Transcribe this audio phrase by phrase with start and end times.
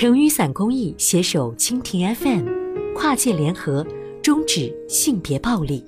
[0.00, 3.86] 成雨伞公益携手蜻蜓 FM，跨界联合，
[4.22, 5.84] 终止性别暴力。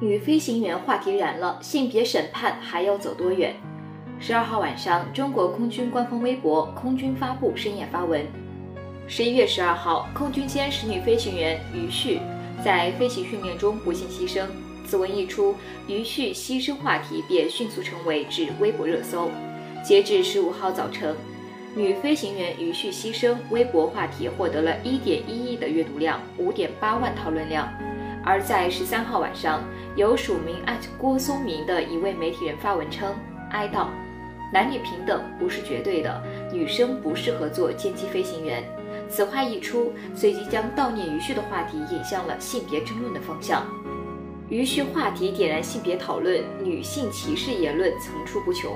[0.00, 3.54] 女飞行员话题燃了，性别审判还要走多远？
[4.18, 8.26] 十二号晚上，中国空军官方微博空军发布深夜发文：
[9.06, 12.18] 十一月十二号，空军歼十女飞行员于旭
[12.64, 14.46] 在飞行训练中不幸牺牲。
[14.84, 15.54] 此文一出，
[15.88, 19.30] 于旭牺牲话题便迅速成为至微博热搜。
[19.82, 21.14] 截至十五号早晨，
[21.74, 27.68] 女飞行员于旭牺牲微博话题获得了一点一亿的阅读量，五点八万讨论量。
[28.24, 29.62] 而在十三号晚上，
[29.96, 30.56] 有署名
[30.98, 33.14] 郭松明的一位媒体人发文称
[33.52, 33.88] ：“哀悼，
[34.52, 38.64] 男女平等不是绝对的，女生不适合做歼击飞行员。”
[39.10, 43.66] 此话一出，随即将悼念于旭的话题引向了性别争论的方向。
[44.50, 48.70] 余旭话题点燃性别讨论，女性歧视言论层出不穷。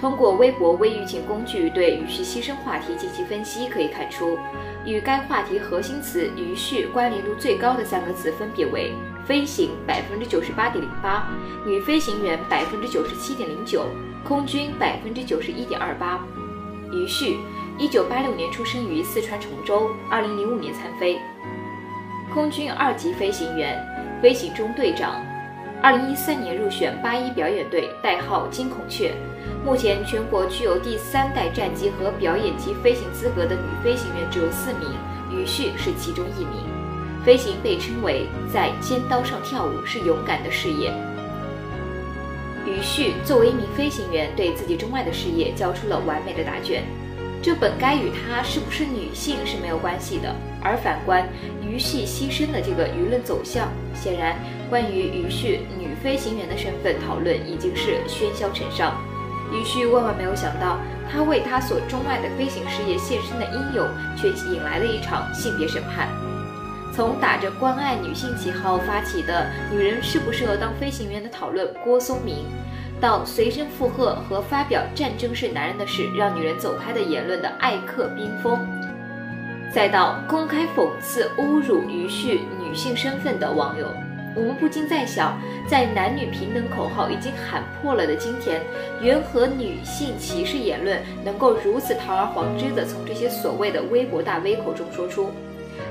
[0.00, 4.38] 通过微博微舆情工具对余旭牺牲话题进行分析，可以看出，
[4.84, 8.92] 与该话题核心词“余旭”关联度最高的三个词分别为：
[9.24, 11.28] 飞行百分之九十八点零八，
[11.64, 13.86] 女飞行员百分之九十七点零九，
[14.24, 16.24] 空军百分之九十一点二八。
[16.92, 17.38] 余旭，
[17.78, 21.18] 一九八六年出生于四川崇州，二零零五年参飞，
[22.32, 23.78] 空军二级飞行员。
[24.20, 25.24] 飞行中队长，
[25.80, 29.14] 二零一三年入选八一表演队，代号金孔雀。
[29.64, 34.90] 目前全国具有第三代战机和表演机飞行资格的女飞行员只有四名，
[35.30, 36.58] 于旭是其中一名。
[37.24, 40.92] 飞行被称为在尖刀上跳舞，是勇敢的事业。
[42.66, 46.82] 于旭作为一名飞行员，对自己钟爱的事业交出了完美的答卷。
[47.40, 51.26] 这本该与她是不是女性是没有关系的，而反观
[51.62, 54.36] 于旭牺牲的这个舆论走向，显然
[54.68, 59.00] 关于于旭女飞行员的身份讨论已经是喧嚣尘上。
[59.50, 60.78] 于旭万万没有想到，
[61.10, 66.08] 她为她所钟爱的飞行事业献身的英勇，却引来了一场性别审判。
[66.92, 72.44] 从打着关爱女性旗号发起的“女人适不适合当飞行员”的讨论，郭松明。
[73.00, 78.58] 到随声附和和发表“战争是男人的事，让女人走开”的言论的艾克冰封，
[79.72, 83.86] 再到公开讽刺、侮辱于旭女性身份的网友，
[84.34, 88.60] 我们不禁在想，在男女平等口号已经喊破了的今天，
[89.00, 95.30] 缘何女性歧视言论能够如此堂而皇之的从这些所谓的微博大 V 口中说出？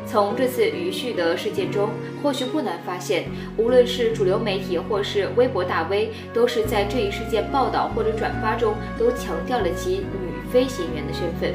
[0.10, 1.90] 从这次余旭的事件中，
[2.24, 3.26] 或许不难发现，
[3.58, 11.54] 无论是主流媒体或是微博大 V，都是在这一事件报道或者转发中，都强调了其女飞行员的身份。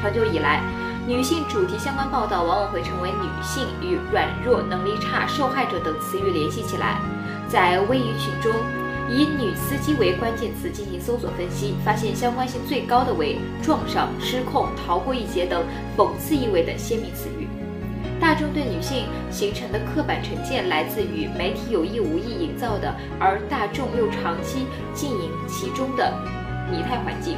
[0.00, 0.62] 长久以来，
[1.06, 7.00] 女性主题相关报道往往会成为女性与软弱、能力差、受害者等词语联系起来。
[7.48, 8.52] 在微语群中，
[9.10, 15.64] 以“女司机”为关键词进行搜索分析，发现相关性最高的为撞上、失控、逃过一劫等
[15.96, 17.48] 讽刺意味的鲜明词语。
[18.20, 26.12] 大众对女性形成的刻板成见来自于媒体有意无意营造的，而大众又长期经营其中的
[26.70, 27.36] 拟态环境。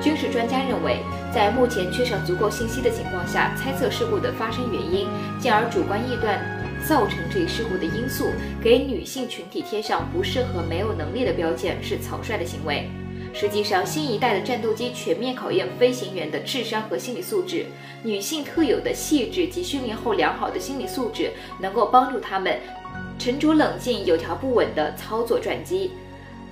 [0.00, 0.98] 军事专家认为，
[1.34, 5.08] 在目前缺少足够信息的情况下，猜测事故的发生原因，
[5.40, 6.38] 进而主观臆断
[6.86, 8.30] 造成这一事故的因素，
[8.62, 12.88] 给女性群体贴上不适合、没有能力的标签，是草率的行为。
[13.40, 17.66] 实际上，新一代的战斗机全面考验飞行员的智商和心理素质。
[18.02, 22.58] 女性特有的细致及训练后良好的心理素质，能够帮助他们
[23.16, 25.92] 沉着冷静、有条不紊地操作战机。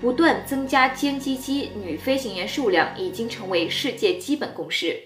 [0.01, 4.97] 不断增加歼击机女飞行员数量，已经成为世界基本共识。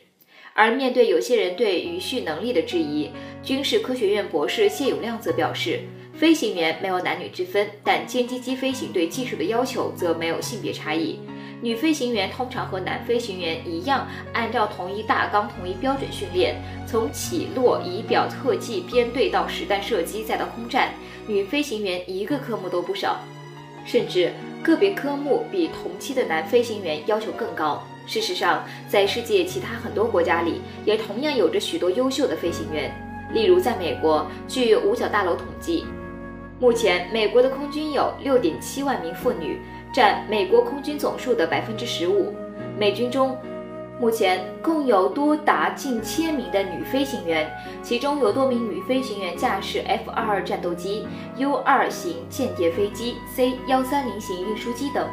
[0.53, 3.11] 而面对有些人对余旭能力的质疑，
[3.43, 5.81] 军事科学院博士谢永亮则表示，
[6.13, 11.21] 飞行员没有男女之分，但歼击机飞行对技术的要求则没有性别差异。
[11.63, 16.57] 女飞行员通常和男飞行员一样，按照同一大纲、同一标准训练。
[16.87, 20.91] 从起落、仪表、特技、编队到实弹射击，再到空战，
[21.27, 23.21] 女飞行员一个科目都不少，
[23.85, 27.87] 甚至个别科目比同期的男飞行员要求更高。
[28.07, 32.91] 事实上，在世界其他很多国家里，也同样有着许多优秀的飞行员。
[33.33, 35.85] 例如，在美国，据五角大楼统计，
[36.59, 39.61] 目前美国的空军有六点七万名妇女。
[39.93, 42.35] 占美国空军总数的百分之十五。
[42.79, 43.37] 美军中，
[44.01, 47.51] 目前共有多达近千名的女飞行员，
[47.83, 51.07] 其中有多名女飞行员驾驶 F 二二战斗机、
[51.37, 55.07] U 二型间谍飞机、C 幺三零型运输机等。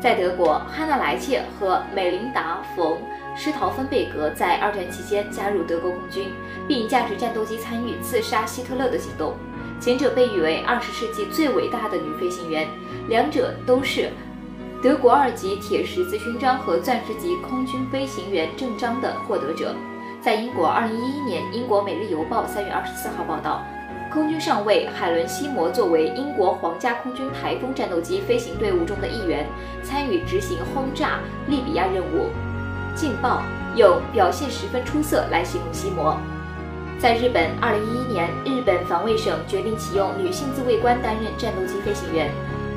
[0.00, 2.94] 在德国，汉娜莱切和美琳达·冯·
[3.36, 6.32] 施陶芬贝格在二战期间加入德国空军，
[6.66, 9.34] 并驾驶战斗机参与刺杀希特勒的行动。
[9.82, 12.68] 前者被誉为二十世纪最伟大的女飞行员，
[13.08, 14.10] 两者都是
[14.80, 19.74] 德国二级铁十字勋章和钻石级空军飞行员证章的获得者。
[20.20, 23.60] 在英国，2011年，英国《每日邮报》3月24号报道，
[24.12, 29.44] 空军上尉海伦·西摩作为英国皇家空军台风战斗机飞行队伍中的一员，
[29.82, 31.18] 参与执行轰炸
[31.48, 32.30] 利比亚任务。
[32.94, 33.42] 《劲爆》
[33.76, 36.16] 用“表现十分出色”来形容西摩。
[37.02, 42.30] 在日本，2011年，日本防卫省决定启用女性自卫官担任战斗机飞行员。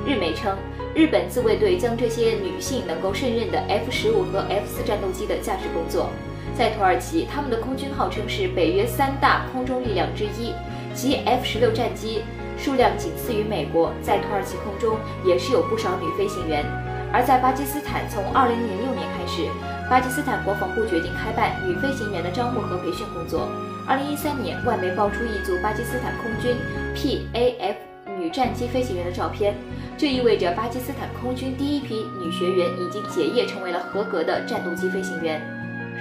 [0.03, 0.57] 日媒称，
[0.95, 6.09] 日本自卫队将这些女性能够胜任的 F 十五和 F 四战斗机的驾驶工作。
[6.57, 10.55] 在土耳其，他们的空军号称是北约三大空中力量之一，
[10.95, 12.23] 其 F 十六战机
[12.57, 13.93] 数量仅次于美国。
[14.01, 16.65] 在土耳其空中也是有不少女飞行员。
[17.13, 19.45] 而在巴基斯坦，从2006年开始，
[19.87, 23.47] 巴基斯坦国防部决定开办女飞行员的招募和培训工作。
[23.87, 26.55] 2013年，外媒爆出一组巴基斯坦空军
[26.95, 27.75] P-A-F
[28.17, 29.53] 女战机飞行员的照片，
[29.95, 35.39] 这意味着巴基斯坦空军第一批女学员已经结业，成为了合格的战斗机飞行员。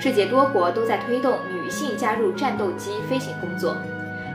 [0.01, 3.77] 世界多国都在推动女性加入战斗机飞行工作。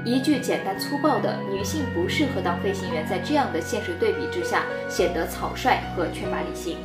[0.05, 6.77] 一句简单粗暴的“女性不适合当飞行员”在这样的现实对比之下，显得草率和缺乏理性。